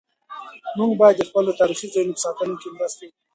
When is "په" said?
2.15-2.21